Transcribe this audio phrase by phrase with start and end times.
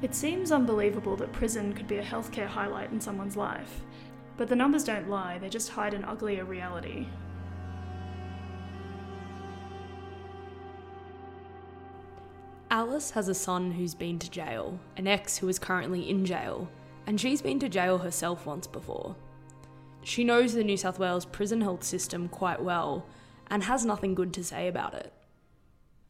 [0.00, 3.80] It seems unbelievable that prison could be a healthcare highlight in someone's life,
[4.36, 7.08] but the numbers don't lie, they just hide an uglier reality.
[12.70, 16.70] Alice has a son who's been to jail, an ex who is currently in jail,
[17.06, 19.16] and she's been to jail herself once before.
[20.04, 23.04] She knows the New South Wales prison health system quite well
[23.50, 25.12] and has nothing good to say about it.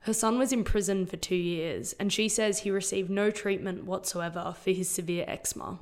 [0.01, 3.85] Her son was in prison for two years, and she says he received no treatment
[3.85, 5.81] whatsoever for his severe eczema.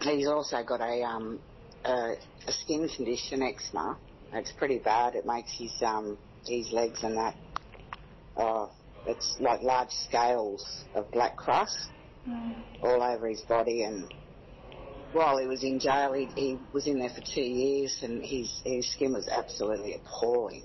[0.00, 1.38] He's also got a, um,
[1.84, 2.14] a,
[2.46, 3.96] a skin condition, eczema.
[4.32, 5.14] It's pretty bad.
[5.14, 7.36] It makes his um, his legs and that.
[8.36, 8.70] Oh,
[9.06, 11.90] it's like large scales of black crust
[12.28, 12.54] mm.
[12.82, 13.84] all over his body.
[13.84, 14.12] And
[15.12, 18.60] while he was in jail, he, he was in there for two years, and his
[18.64, 20.64] his skin was absolutely appalling.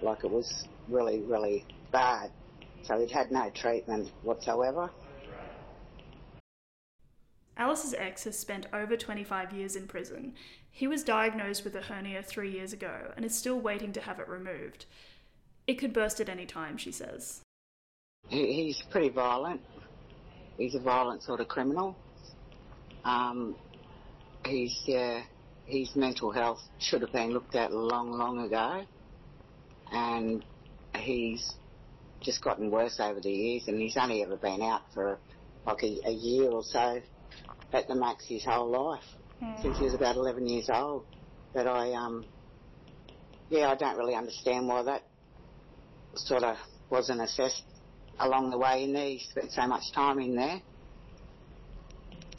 [0.00, 2.30] Like it was really, really bad.
[2.82, 4.90] So he'd had no treatment whatsoever.
[7.56, 10.34] Alice's ex has spent over 25 years in prison.
[10.70, 14.18] He was diagnosed with a hernia three years ago and is still waiting to have
[14.18, 14.86] it removed.
[15.66, 17.42] It could burst at any time, she says.
[18.28, 19.60] He's pretty violent.
[20.56, 21.96] He's a violent sort of criminal.
[23.04, 23.54] Um,
[24.46, 25.20] he's, uh,
[25.66, 28.84] his mental health should have been looked at long, long ago.
[29.92, 30.44] And
[30.96, 31.54] he's
[32.20, 35.18] just gotten worse over the years, and he's only ever been out for
[35.66, 37.00] like a, a year or so
[37.72, 39.04] at the max his whole life
[39.42, 39.62] mm.
[39.62, 41.04] since he was about 11 years old.
[41.54, 42.24] But I, um,
[43.50, 45.02] yeah, I don't really understand why that
[46.14, 46.56] sort of
[46.90, 47.64] wasn't assessed
[48.18, 49.06] along the way in there.
[49.06, 50.60] He spent so much time in there.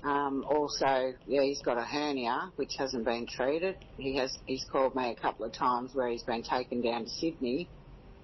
[0.04, 3.78] Um, also, yeah, he's got a hernia which hasn't been treated.
[3.98, 4.38] He has.
[4.46, 7.70] He's called me a couple of times where he's been taken down to Sydney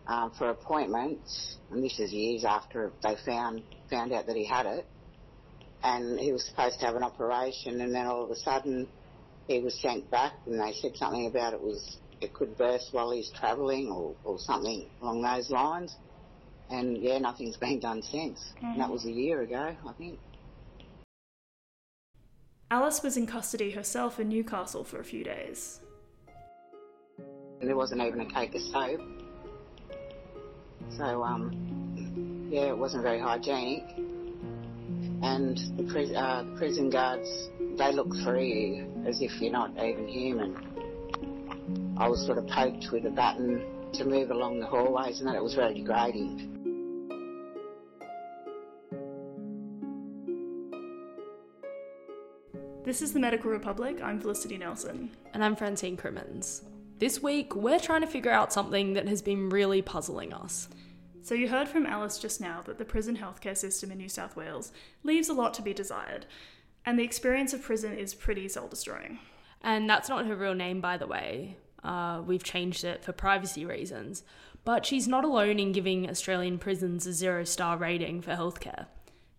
[0.09, 4.65] um, for appointments, and this is years after they found found out that he had
[4.65, 4.85] it.
[5.83, 8.87] And he was supposed to have an operation, and then all of a sudden
[9.47, 13.11] he was sent back, and they said something about it was it could burst while
[13.11, 15.95] he's travelling, or, or something along those lines.
[16.71, 18.53] And yeah, nothing's been done since.
[18.61, 20.19] And that was a year ago, I think.
[22.71, 25.79] Alice was in custody herself in Newcastle for a few days.
[27.61, 29.18] There wasn't even a cake of soap.
[30.97, 33.83] So, um, yeah, it wasn't very hygienic.
[35.21, 39.71] And the, pri- uh, the prison guards, they look through you as if you're not
[39.71, 41.95] even human.
[41.97, 43.63] I was sort of poked with a button
[43.93, 46.59] to move along the hallways, and that it was very degrading.
[52.83, 54.01] This is the Medical Republic.
[54.01, 55.11] I'm Felicity Nelson.
[55.33, 56.63] And I'm Francine Crimmins.
[56.99, 60.67] This week, we're trying to figure out something that has been really puzzling us.
[61.21, 64.35] So, you heard from Alice just now that the prison healthcare system in New South
[64.35, 64.73] Wales
[65.03, 66.25] leaves a lot to be desired,
[66.85, 69.19] and the experience of prison is pretty soul destroying.
[69.61, 71.55] And that's not her real name, by the way.
[71.85, 74.23] Uh, we've changed it for privacy reasons.
[74.65, 78.87] But she's not alone in giving Australian prisons a zero star rating for healthcare.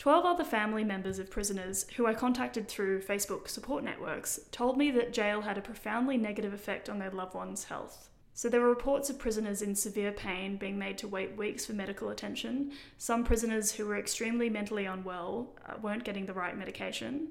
[0.00, 4.90] 12 other family members of prisoners who I contacted through Facebook support networks told me
[4.92, 8.08] that jail had a profoundly negative effect on their loved ones' health.
[8.32, 11.74] So there were reports of prisoners in severe pain being made to wait weeks for
[11.74, 12.72] medical attention.
[12.96, 17.28] Some prisoners who were extremely mentally unwell uh, weren't getting the right medication.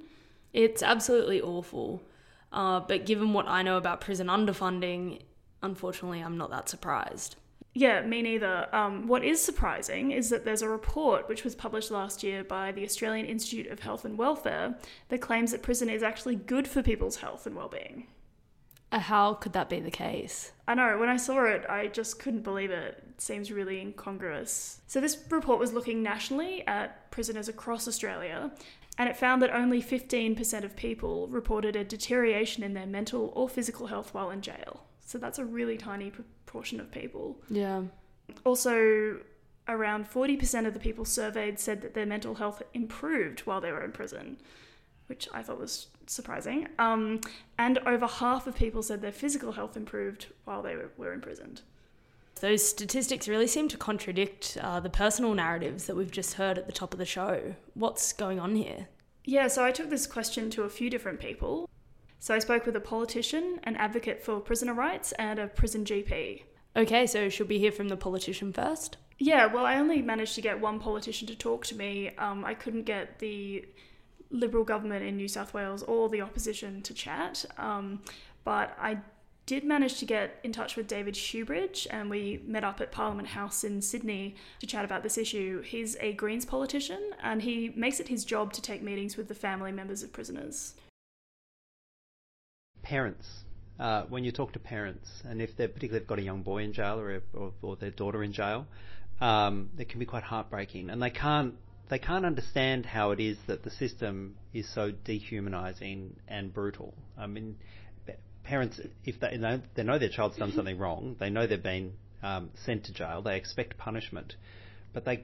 [0.53, 2.03] It's absolutely awful.
[2.53, 5.21] Uh, but given what I know about prison underfunding,
[5.63, 7.35] unfortunately, I'm not that surprised.
[7.73, 8.67] Yeah, me neither.
[8.73, 12.71] Um, what is surprising is that there's a report which was published last year by
[12.71, 14.75] the Australian Institute of Health and Welfare
[15.09, 18.07] that claims that prison is actually good for people's health and well-being.
[18.91, 20.51] Uh, how could that be the case?
[20.67, 23.03] I know, when I saw it, I just couldn't believe it.
[23.07, 24.81] It seems really incongruous.
[24.87, 28.51] So, this report was looking nationally at prisoners across Australia,
[28.97, 33.47] and it found that only 15% of people reported a deterioration in their mental or
[33.47, 34.81] physical health while in jail.
[35.09, 37.41] So, that's a really tiny proportion of people.
[37.49, 37.81] Yeah.
[38.45, 39.21] Also,
[39.67, 43.83] around 40% of the people surveyed said that their mental health improved while they were
[43.83, 44.37] in prison,
[45.07, 46.67] which I thought was surprising.
[46.77, 47.21] Um,
[47.57, 51.61] and over half of people said their physical health improved while they were, were imprisoned.
[52.39, 56.67] Those statistics really seem to contradict uh, the personal narratives that we've just heard at
[56.67, 57.55] the top of the show.
[57.73, 58.89] What's going on here?
[59.25, 61.67] Yeah, so I took this question to a few different people.
[62.19, 66.43] So I spoke with a politician, an advocate for prisoner rights, and a prison GP.
[66.75, 68.97] Okay, so should we hear from the politician first?
[69.17, 72.11] Yeah, well, I only managed to get one politician to talk to me.
[72.17, 73.65] Um, I couldn't get the
[74.31, 78.01] Liberal government in New South Wales or the opposition to chat, um,
[78.43, 78.99] but I
[79.45, 83.29] did manage to get in touch with David Shoebridge and we met up at Parliament
[83.29, 85.63] House in Sydney to chat about this issue.
[85.63, 89.33] He's a Greens politician and he makes it his job to take meetings with the
[89.33, 90.75] family members of prisoners.
[92.81, 93.27] Parents.
[93.79, 96.73] Uh, when you talk to parents, and if they're particularly got a young boy in
[96.73, 98.67] jail or, or, or their daughter in jail,
[99.21, 101.53] um, it can be quite heartbreaking, and they can't
[101.89, 106.93] they can't understand how it is that the system is so dehumanising and brutal.
[107.17, 107.55] I mean,
[108.43, 111.93] parents, if they know, they know their child's done something wrong, they know they've been
[112.21, 114.35] um, sent to jail, they expect punishment,
[114.93, 115.23] but they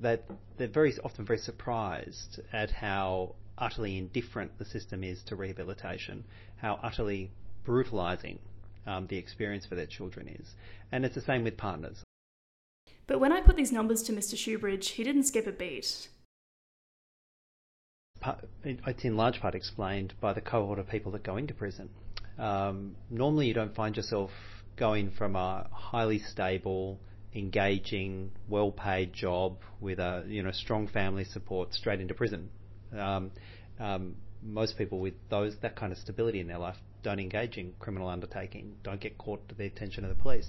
[0.00, 0.24] that
[0.56, 6.24] they're very often very surprised at how utterly indifferent the system is to rehabilitation,
[6.56, 7.30] how utterly
[7.64, 8.38] brutalising
[8.86, 10.54] um, the experience for their children is,
[10.90, 12.02] and it's the same with partners.
[13.06, 14.34] But when I put these numbers to Mr.
[14.34, 16.08] Shoebridge, he didn't skip a beat.
[18.64, 21.88] It's in large part explained by the cohort of people that go into prison.
[22.38, 24.30] Um, normally, you don't find yourself
[24.76, 27.00] going from a highly stable,
[27.34, 32.48] engaging, well-paid job with a you know strong family support straight into prison.
[32.96, 33.30] Um,
[33.78, 37.72] um, most people with those that kind of stability in their life don't engage in
[37.78, 40.48] criminal undertaking, don't get caught to the attention of the police.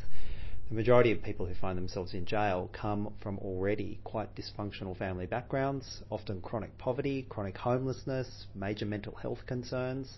[0.70, 5.26] The majority of people who find themselves in jail come from already quite dysfunctional family
[5.26, 10.10] backgrounds, often chronic poverty, chronic homelessness, major mental health concerns,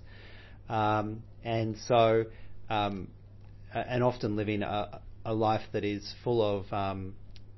[0.70, 2.26] um, and so
[2.70, 3.08] um,
[3.74, 7.16] and often living a, a, life that is full of um,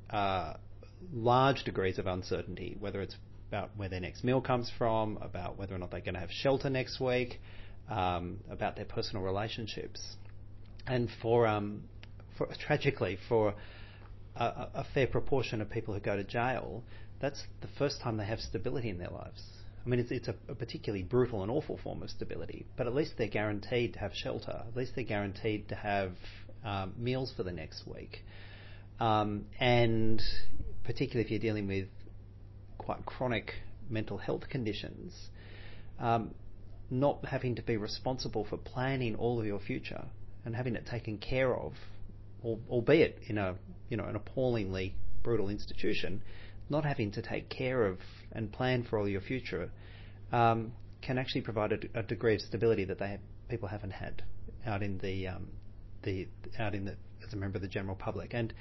[0.10, 0.54] uh,
[1.14, 3.16] large degrees of uncertainty, whether it's
[3.50, 6.32] about where their next meal comes from, about whether or not they're going to have
[6.32, 7.40] shelter next week,
[7.90, 10.02] um, about their personal relationships.
[10.88, 11.84] And for um,
[12.38, 13.56] for, tragically, for
[14.36, 14.44] a,
[14.74, 16.84] a, fair proportion of people who go to jail,
[17.22, 19.42] that's the first time they have stability in their lives.
[19.86, 22.96] I mean, it's, it's a, a, particularly brutal and awful form of stability, but at
[22.96, 24.64] least they're guaranteed to have shelter.
[24.68, 26.12] At least they're guaranteed to have
[26.64, 28.24] um, meals for the next week.
[29.00, 30.22] Um, and
[30.84, 31.88] particularly if you're dealing with
[32.78, 33.54] quite chronic
[33.90, 35.30] mental health conditions,
[36.00, 36.32] um,
[36.90, 40.06] not having to be responsible for planning all of your future
[40.44, 41.74] and having it taken care of
[42.70, 43.56] albeit in a
[43.90, 46.22] you know an appallingly brutal institution,
[46.70, 47.98] not having to take care of
[48.32, 49.72] and plan for all your future
[50.32, 50.72] um,
[51.02, 53.20] can actually provide a, a, degree of stability that they have,
[53.50, 54.24] people haven't had
[54.66, 55.48] out in the um,
[56.04, 56.28] the
[56.60, 56.96] out in the
[57.26, 58.34] as a member of the general public.
[58.34, 58.54] And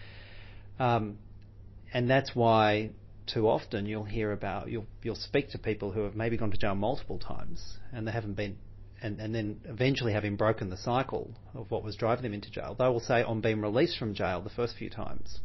[0.79, 1.19] um,
[1.93, 2.91] and that's why
[3.27, 6.59] too often you'll hear about you'll you'll speak to people who have maybe gone to
[6.59, 8.57] jail multiple times and they haven't been
[9.05, 12.75] and, and then eventually having broken the cycle of what was driving them into jail,
[12.79, 15.41] they will say on being released from jail the first few times,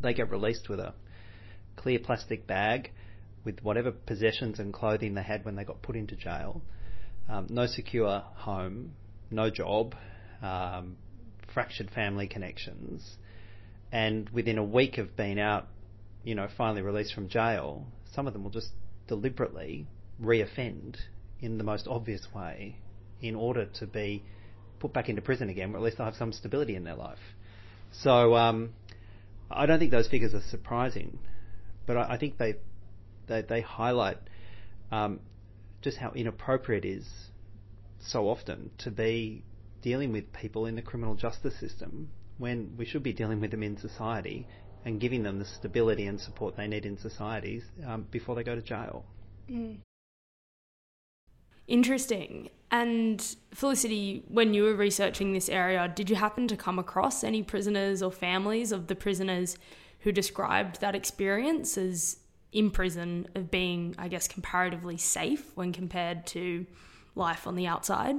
[0.00, 0.94] they get released with a
[1.74, 2.92] clear plastic bag
[3.44, 6.62] with whatever possessions and clothing they had when they got put into jail,
[7.28, 8.92] um, no secure home,
[9.28, 9.96] no job,
[10.40, 10.96] um,
[11.52, 13.16] fractured family connections,
[13.90, 15.66] and within a week of being out,
[16.28, 18.72] you know, finally released from jail, some of them will just
[19.06, 19.86] deliberately
[20.22, 20.96] reoffend
[21.40, 22.76] in the most obvious way
[23.22, 24.22] in order to be
[24.78, 27.18] put back into prison again, or at least they'll have some stability in their life.
[27.92, 28.74] So um,
[29.50, 31.18] I don't think those figures are surprising,
[31.86, 32.56] but I, I think they
[33.26, 34.18] they, they highlight
[34.92, 35.20] um,
[35.80, 37.06] just how inappropriate it is
[38.00, 39.44] so often to be
[39.80, 43.62] dealing with people in the criminal justice system when we should be dealing with them
[43.62, 44.46] in society
[44.88, 48.54] and giving them the stability and support they need in societies um, before they go
[48.54, 49.04] to jail.
[49.50, 49.76] Mm.
[51.66, 52.48] Interesting.
[52.70, 57.42] And Felicity, when you were researching this area, did you happen to come across any
[57.42, 59.58] prisoners or families of the prisoners
[60.00, 62.20] who described that experience as
[62.52, 66.64] in prison of being, I guess, comparatively safe when compared to
[67.14, 68.16] life on the outside?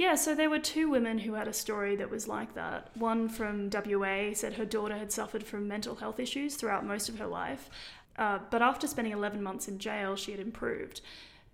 [0.00, 2.88] Yeah, so there were two women who had a story that was like that.
[2.94, 7.18] One from WA said her daughter had suffered from mental health issues throughout most of
[7.18, 7.68] her life,
[8.16, 11.02] uh, but after spending 11 months in jail, she had improved.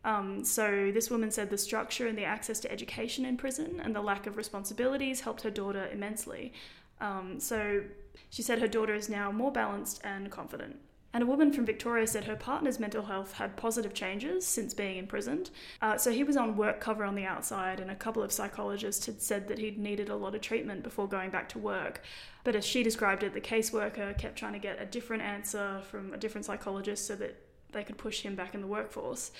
[0.04, 3.96] Um, so this woman said the structure and the access to education in prison and
[3.96, 6.52] the lack of responsibilities helped her daughter immensely.
[7.00, 7.82] Um, so
[8.30, 10.76] she said her daughter is now more balanced and confident.
[11.16, 14.99] And a woman from Victoria said her partner's mental health had positive changes since being
[14.99, 15.49] imprisoned.
[15.80, 19.06] Uh, so he was on work cover on the outside, and a couple of psychologists
[19.06, 22.02] had said that he'd needed a lot of treatment before going back to work.
[22.44, 26.12] But as she described it, the caseworker kept trying to get a different answer from
[26.12, 27.35] a different psychologist so that
[27.73, 29.30] they could push him back in the workforce.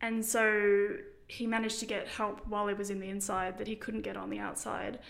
[0.00, 3.74] And so he managed to get help while he was in the inside that he
[3.74, 5.00] couldn't get on the outside.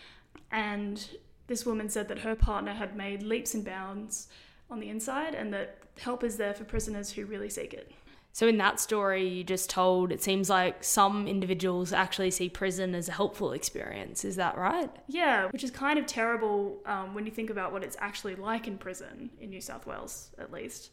[0.50, 1.07] And
[1.49, 4.28] this woman said that her partner had made leaps and bounds
[4.75, 7.90] on the inside and that help is there for prisoners who really seek it.
[8.33, 12.93] So, in that story you just told, it seems like some individuals actually see prison
[12.97, 14.25] as a helpful experience.
[14.25, 14.90] Is that right?
[15.07, 18.66] Yeah, which is kind of terrible um, when you think about what it's actually like
[18.66, 20.90] in prison, in New South Wales at least.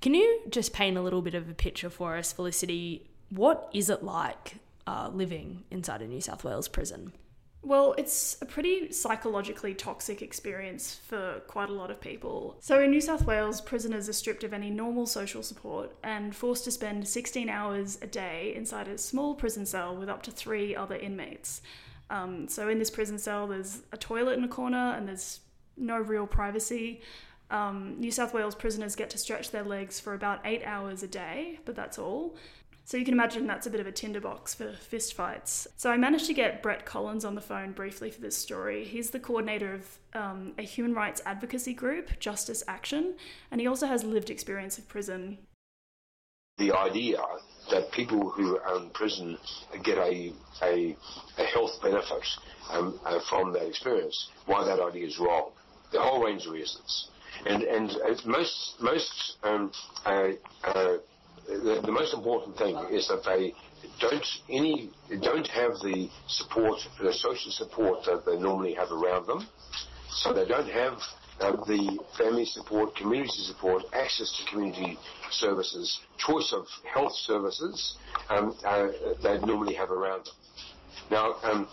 [0.00, 3.10] Can you just paint a little bit of a picture for us, Felicity?
[3.30, 7.12] What is it like uh, living inside a New South Wales prison?
[7.62, 12.56] Well, it's a pretty psychologically toxic experience for quite a lot of people.
[12.60, 16.64] So, in New South Wales, prisoners are stripped of any normal social support and forced
[16.64, 20.76] to spend 16 hours a day inside a small prison cell with up to three
[20.76, 21.60] other inmates.
[22.10, 25.40] Um, so, in this prison cell, there's a toilet in a corner and there's
[25.76, 27.00] no real privacy.
[27.50, 31.08] Um, New South Wales prisoners get to stretch their legs for about eight hours a
[31.08, 32.36] day, but that's all.
[32.88, 35.66] So you can imagine that's a bit of a tinderbox for fistfights.
[35.76, 38.82] So I managed to get Brett Collins on the phone briefly for this story.
[38.82, 43.16] He's the coordinator of um, a human rights advocacy group, Justice Action,
[43.50, 45.36] and he also has lived experience of prison.
[46.56, 47.18] The idea
[47.70, 49.36] that people who are in prison
[49.84, 50.96] get a, a,
[51.36, 52.26] a health benefit
[52.70, 55.50] um, uh, from that experience, why that idea is wrong.
[55.92, 57.10] The whole range of reasons.
[57.44, 57.90] And, and
[58.24, 59.72] most, most um,
[60.06, 60.28] uh,
[60.64, 60.96] uh,
[61.48, 63.54] the, the most important thing is that they
[64.00, 64.90] don't any
[65.22, 69.48] don't have the support, the social support that they normally have around them.
[70.10, 70.98] So they don't have
[71.40, 74.98] uh, the family support, community support, access to community
[75.30, 77.96] services, choice of health services
[78.28, 78.88] um, uh,
[79.22, 80.34] they normally have around them.
[81.10, 81.68] Now, um,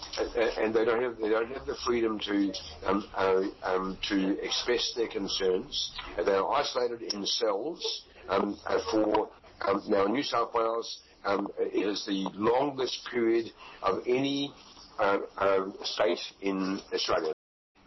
[0.57, 2.53] and they don't have they don't have the freedom to
[2.85, 5.91] um, uh, um, to express their concerns.
[6.23, 9.29] They're isolated in cells um, uh, for
[9.61, 14.53] um, now, New South Wales um, is the longest period of any
[14.99, 17.33] uh, uh, state in Australia.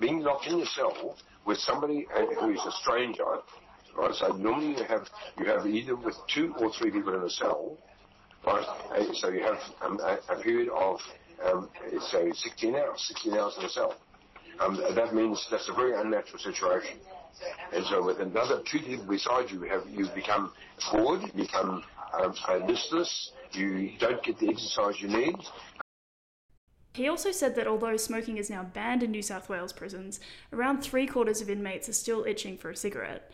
[0.00, 3.24] Being locked in a cell with somebody uh, who is a stranger,
[3.96, 4.14] right?
[4.14, 5.08] So normally you have
[5.38, 7.76] you have either with two or three people in a cell,
[8.46, 8.64] right?
[8.64, 11.00] Uh, so you have um, a, a, period of
[11.44, 11.68] um,
[12.10, 13.94] say 16 hours, 16 hours in a cell.
[14.60, 16.98] Um, that means that's a very unnatural situation.
[17.72, 20.52] And so with another people beside you, have you become
[20.92, 21.84] bored, you become
[22.18, 22.34] um,
[22.66, 25.36] listless, you don't get the exercise you need.
[26.94, 30.18] He also said that although smoking is now banned in New South Wales prisons,
[30.52, 33.30] around three quarters of inmates are still itching for a cigarette.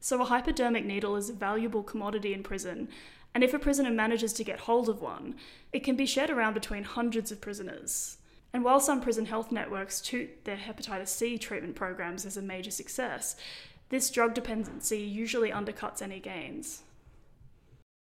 [0.00, 2.88] So, a hypodermic needle is a valuable commodity in prison,
[3.34, 5.36] and if a prisoner manages to get hold of one,
[5.72, 8.18] it can be shared around between hundreds of prisoners.
[8.56, 12.70] And while some prison health networks toot their hepatitis C treatment programs as a major
[12.70, 13.36] success,
[13.90, 16.80] this drug dependency usually undercuts any gains.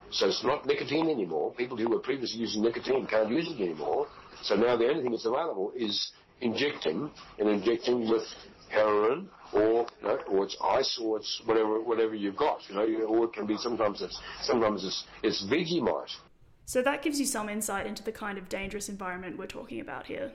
[0.10, 1.54] So it's not nicotine anymore.
[1.56, 4.08] People who were previously using nicotine can't use it anymore.
[4.44, 8.24] So now the only thing that's available is injecting and injecting with
[8.70, 12.60] heroin or you know, or it's ice or it's whatever whatever you've got.
[12.70, 16.16] You know, or it can be sometimes it's sometimes it's it's Vegemite.
[16.67, 20.05] So that gives you some insight into the kind of dangerous environment we're talking about
[20.05, 20.33] here.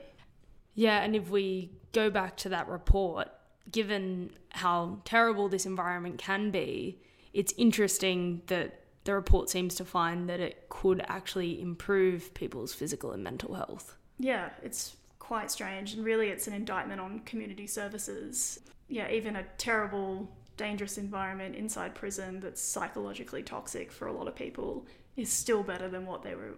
[0.73, 3.29] Yeah, and if we go back to that report,
[3.71, 6.99] given how terrible this environment can be,
[7.33, 13.11] it's interesting that the report seems to find that it could actually improve people's physical
[13.11, 13.95] and mental health.
[14.17, 18.59] Yeah, it's quite strange, and really it's an indictment on community services.
[18.87, 24.35] Yeah, even a terrible, dangerous environment inside prison that's psychologically toxic for a lot of
[24.35, 26.55] people is still better than what they were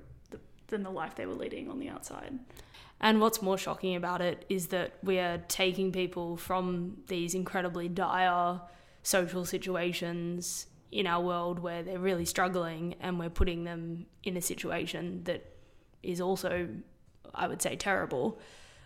[0.67, 2.39] than the life they were leading on the outside.
[2.99, 7.87] And what's more shocking about it is that we are taking people from these incredibly
[7.87, 8.61] dire
[9.03, 14.41] social situations in our world where they're really struggling and we're putting them in a
[14.41, 15.45] situation that
[16.01, 16.69] is also,
[17.33, 18.39] I would say, terrible.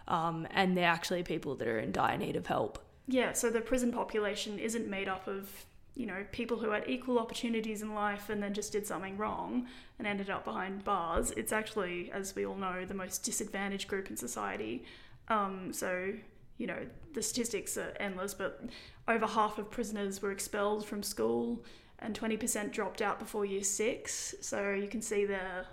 [0.07, 2.83] Um, and they're actually people that are in dire need of help.
[3.07, 5.65] Yeah, so the prison population isn't made up of
[5.99, 9.67] you know, people who had equal opportunities in life and then just did something wrong
[9.97, 11.31] and ended up behind bars.
[11.31, 14.85] It's actually, as we all know, the most disadvantaged group in society.
[15.27, 16.13] Um, so,
[16.57, 18.63] you know, the statistics are endless, but
[19.09, 21.65] over half of prisoners were expelled from school
[21.99, 24.35] and 20% dropped out before year six.
[24.39, 25.65] So you can see there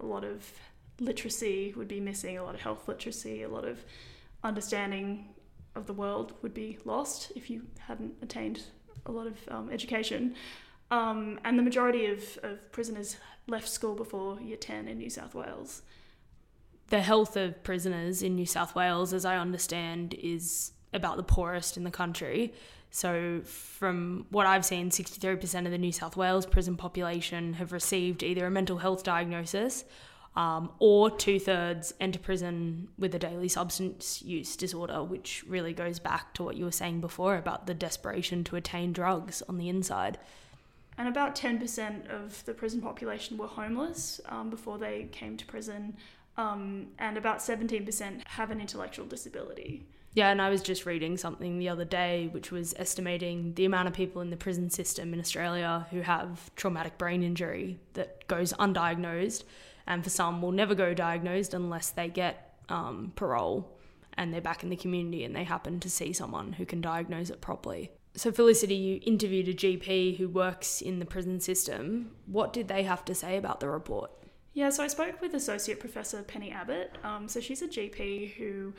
[0.00, 0.52] a lot of
[0.98, 3.84] literacy would be missing, a lot of health literacy, a lot of
[4.42, 5.28] understanding
[5.76, 8.64] of the world would be lost if you hadn't attained
[9.06, 10.34] a lot of um, education.
[10.90, 13.16] Um, and the majority of, of prisoners
[13.46, 15.82] left school before year 10 in New South Wales.
[16.88, 21.76] The health of prisoners in New South Wales, as I understand, is about the poorest
[21.76, 22.52] in the country.
[22.90, 28.24] So, from what I've seen, 63% of the New South Wales prison population have received
[28.24, 29.84] either a mental health diagnosis
[30.36, 35.98] um, or two thirds enter prison with a daily substance use disorder, which really goes
[35.98, 39.68] back to what you were saying before about the desperation to attain drugs on the
[39.68, 40.18] inside.
[40.98, 45.96] and about 10% of the prison population were homeless um, before they came to prison,
[46.36, 49.82] um, and about 17% have an intellectual disability.
[50.12, 53.88] Yeah, and I was just reading something the other day which was estimating the amount
[53.88, 58.52] of people in the prison system in Australia who have traumatic brain injury that goes
[58.54, 59.44] undiagnosed,
[59.86, 63.76] and for some will never go diagnosed unless they get um, parole
[64.14, 67.30] and they're back in the community and they happen to see someone who can diagnose
[67.30, 67.90] it properly.
[68.14, 72.10] So, Felicity, you interviewed a GP who works in the prison system.
[72.26, 74.10] What did they have to say about the report?
[74.52, 76.96] Yeah, so I spoke with Associate Professor Penny Abbott.
[77.04, 78.74] Um, so she's a GP who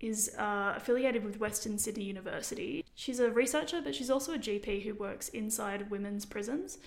[0.00, 2.84] is uh, affiliated with Western Sydney University.
[2.94, 6.78] She's a researcher, but she's also a GP who works inside women's prisons.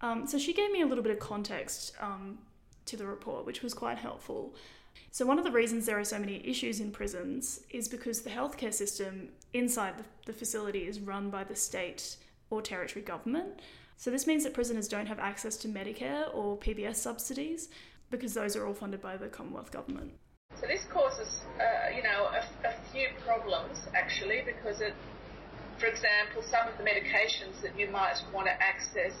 [0.00, 2.38] Um, so she gave me a little bit of context um,
[2.86, 4.54] to the report, which was quite helpful.
[5.10, 8.30] So, one of the reasons there are so many issues in prisons is because the
[8.30, 12.16] healthcare system inside the, the facility is run by the state
[12.50, 13.60] or territory government.
[13.96, 17.68] So, this means that prisoners don't have access to Medicare or PBS subsidies
[18.10, 20.12] because those are all funded by the Commonwealth Government.
[20.60, 24.94] So, this causes, uh, you know, a, a few problems actually because it,
[25.78, 29.12] for example, some of the medications that you might want to access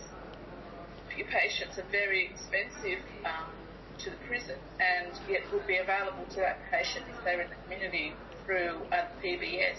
[1.14, 2.98] for your patients are very expensive.
[3.24, 3.50] Um,
[3.98, 7.56] to the prison and yet would be available to that patient if they're in the
[7.64, 8.12] community
[8.44, 9.76] through a PBS.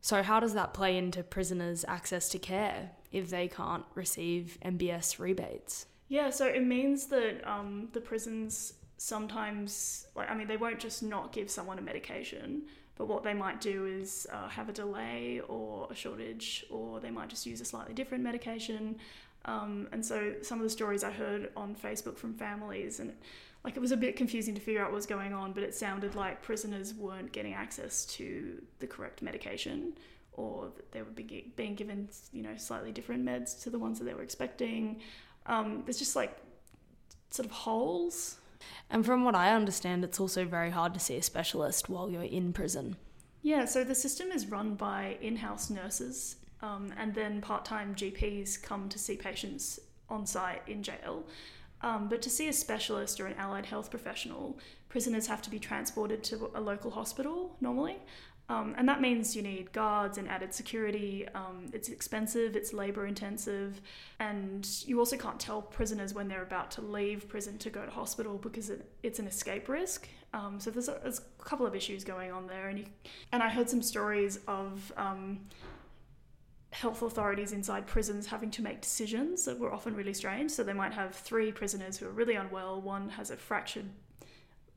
[0.00, 5.18] So, how does that play into prisoners' access to care if they can't receive MBS
[5.18, 5.86] rebates?
[6.08, 11.02] Yeah, so it means that um, the prisons sometimes, like, I mean, they won't just
[11.02, 12.62] not give someone a medication,
[12.96, 17.10] but what they might do is uh, have a delay or a shortage, or they
[17.10, 18.98] might just use a slightly different medication.
[19.44, 23.12] Um, and so some of the stories I heard on Facebook from families, and
[23.64, 25.74] like it was a bit confusing to figure out what was going on, but it
[25.74, 29.92] sounded like prisoners weren't getting access to the correct medication,
[30.32, 31.10] or they were
[31.56, 35.00] being given, you know, slightly different meds to the ones that they were expecting.
[35.46, 36.36] Um, there's just like
[37.30, 38.36] sort of holes.
[38.90, 42.22] And from what I understand, it's also very hard to see a specialist while you're
[42.22, 42.96] in prison.
[43.42, 47.94] Yeah, so the system is run by in house nurses um, and then part time
[47.94, 51.24] GPs come to see patients on site in jail.
[51.82, 55.58] Um, but to see a specialist or an allied health professional, prisoners have to be
[55.58, 57.96] transported to a local hospital normally.
[58.48, 61.26] Um, and that means you need guards and added security.
[61.34, 63.80] Um, it's expensive, it's labour intensive,
[64.20, 67.90] and you also can't tell prisoners when they're about to leave prison to go to
[67.90, 70.08] hospital because it, it's an escape risk.
[70.32, 72.84] Um, so there's a, there's a, couple of issues going on there, and you,
[73.32, 75.40] and I heard some stories of um,
[76.70, 80.50] health authorities inside prisons having to make decisions that were often really strange.
[80.52, 82.80] So they might have three prisoners who are really unwell.
[82.80, 83.86] One has a fractured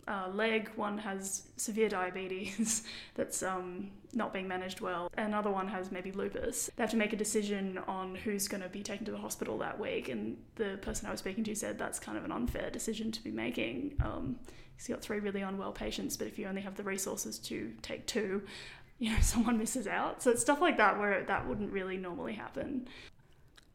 [0.10, 2.84] uh, leg, one has severe diabetes
[3.16, 6.70] that's um, not being managed well, another one has maybe lupus.
[6.76, 9.60] They have to make a decision on who's going to be taken to the hospital
[9.60, 12.72] that week, and the person I was speaking to said that's kind of an unfair
[12.72, 13.96] decision to be making.
[14.04, 14.40] Um,
[14.76, 18.08] he's got three really unwell patients, but if you only have the resources to take
[18.08, 18.42] two,
[18.98, 20.24] you know someone misses out.
[20.24, 22.88] So it's stuff like that where that wouldn't really normally happen.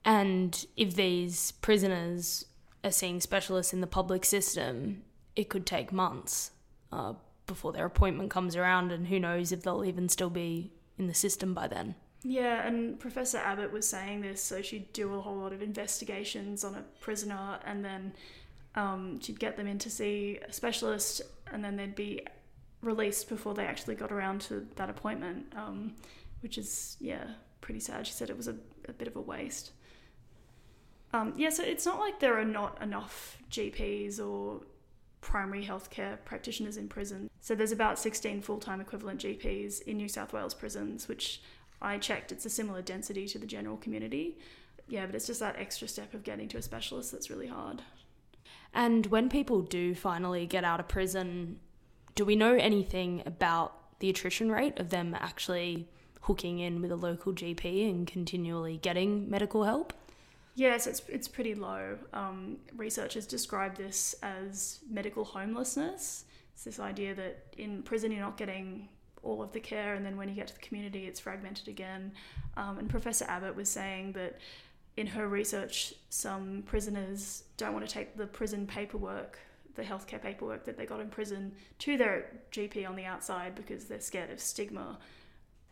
[0.05, 2.45] And if these prisoners
[2.83, 5.03] are seeing specialists in the public system,
[5.37, 6.51] it could take months
[6.93, 7.15] uh,
[7.47, 11.15] before their appointment comes around, and who knows if they'll even still be in the
[11.15, 11.95] system by then.
[12.23, 16.65] Yeah, and Professor Abbott was saying this, so she'd do a whole lot of investigations
[16.65, 18.15] on a prisoner, and then
[18.75, 21.21] um, she'd get them in to see a specialist,
[21.53, 22.23] and then they'd be
[22.81, 25.95] released before they actually got around to that appointment, um,
[26.41, 27.25] which is, yeah,
[27.61, 28.07] pretty sad.
[28.07, 28.57] She said it was a,
[28.89, 29.73] a bit of a waste.
[31.13, 34.63] Um, yeah, so it's not like there are not enough GPs or
[35.25, 37.31] primary healthcare practitioners in prison.
[37.41, 41.41] So there's about 16 full time equivalent GPs in New South Wales prisons, which
[41.81, 44.39] I checked, it's a similar density to the general community.
[44.87, 47.81] Yeah, but it's just that extra step of getting to a specialist that's really hard.
[48.75, 51.59] And when people do finally get out of prison,
[52.15, 55.89] do we know anything about the attrition rate of them actually
[56.21, 59.95] hooking in with a local GP and continually getting medical help?
[60.55, 61.99] Yes, it's it's pretty low.
[62.13, 66.25] Um, researchers describe this as medical homelessness.
[66.55, 68.89] It's this idea that in prison you're not getting
[69.23, 72.13] all of the care, and then when you get to the community, it's fragmented again.
[72.57, 74.39] Um, and Professor Abbott was saying that
[74.97, 79.39] in her research, some prisoners don't want to take the prison paperwork
[79.75, 83.85] the healthcare paperwork that they got in prison to their GP on the outside because
[83.85, 84.99] they're scared of stigma.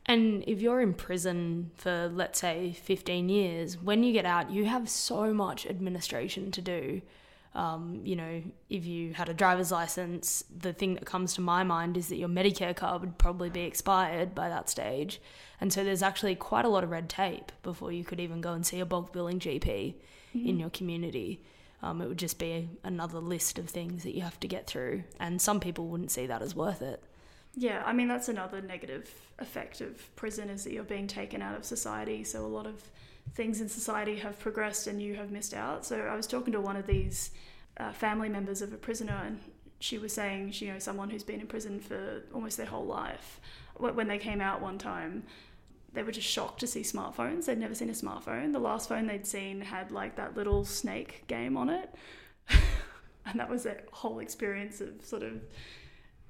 [0.06, 4.64] And if you're in prison for, let's say, 15 years, when you get out, you
[4.64, 7.02] have so much administration to do.
[7.54, 11.62] Um, you know, if you had a driver's license, the thing that comes to my
[11.62, 15.20] mind is that your Medicare card would probably be expired by that stage.
[15.60, 18.54] And so there's actually quite a lot of red tape before you could even go
[18.54, 19.94] and see a bulk billing GP
[20.34, 21.42] in your community.
[21.82, 25.04] Um, it would just be another list of things that you have to get through.
[25.20, 27.02] And some people wouldn't see that as worth it.
[27.54, 31.56] Yeah, I mean that's another negative effect of prison is that you're being taken out
[31.56, 32.24] of society.
[32.24, 32.82] So a lot of
[33.34, 35.84] things in society have progressed and you have missed out.
[35.84, 37.30] So I was talking to one of these
[37.76, 39.40] uh, family members of a prisoner, and
[39.80, 43.40] she was saying, you know, someone who's been in prison for almost their whole life.
[43.76, 45.24] When they came out one time,
[45.92, 47.46] they were just shocked to see smartphones.
[47.46, 48.52] They'd never seen a smartphone.
[48.52, 51.94] The last phone they'd seen had like that little snake game on it.
[53.26, 55.40] and that was their whole experience of sort of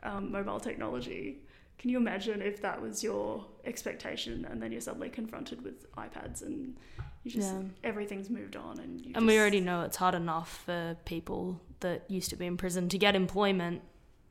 [0.03, 1.43] um, mobile technology.
[1.79, 6.43] Can you imagine if that was your expectation and then you're suddenly confronted with iPads
[6.43, 6.77] and
[7.25, 7.63] you just Yeah.
[7.83, 12.05] everything's moved on and you And we already know it's hard enough for people that
[12.09, 13.83] used to be in prison to get employment.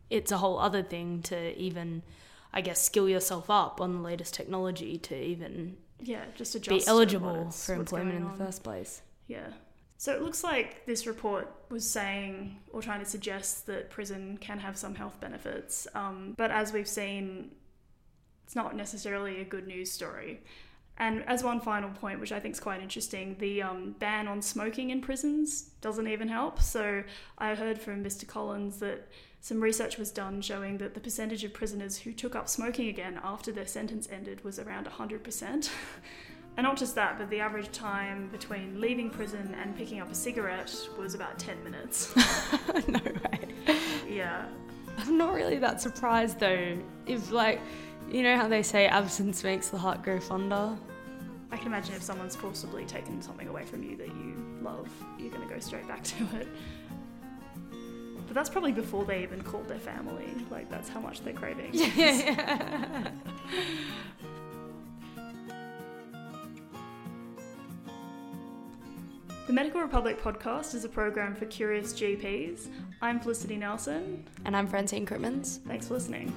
[0.09, 2.03] It's a whole other thing to even,
[2.53, 6.89] I guess, skill yourself up on the latest technology to even yeah just adjust be
[6.89, 9.01] eligible for employment in the first place.
[9.27, 9.49] Yeah.
[10.01, 14.57] So it looks like this report was saying or trying to suggest that prison can
[14.57, 15.87] have some health benefits.
[15.93, 17.51] Um, but as we've seen,
[18.43, 20.41] it's not necessarily a good news story.
[20.97, 24.41] And as one final point, which I think is quite interesting, the um, ban on
[24.41, 26.63] smoking in prisons doesn't even help.
[26.63, 27.03] So
[27.37, 28.25] I heard from Mr.
[28.25, 29.07] Collins that
[29.39, 33.21] some research was done showing that the percentage of prisoners who took up smoking again
[33.23, 35.69] after their sentence ended was around 100%.
[36.57, 40.15] And not just that, but the average time between leaving prison and picking up a
[40.15, 42.13] cigarette was about 10 minutes.
[42.87, 43.39] no way.
[44.07, 44.45] yeah.
[44.97, 46.77] I'm not really that surprised though.
[47.05, 47.61] If like,
[48.11, 50.77] you know how they say absence makes the heart grow fonder.
[51.51, 55.31] I can imagine if someone's forcibly taken something away from you that you love, you're
[55.31, 56.47] going to go straight back to it.
[58.27, 60.33] But that's probably before they even called their family.
[60.49, 61.73] Like, that's how much they're craving.
[69.51, 72.69] The Medical Republic podcast is a program for curious GPs.
[73.01, 74.23] I'm Felicity Nelson.
[74.45, 75.59] And I'm Francine Crimmins.
[75.67, 76.33] Thanks for listening.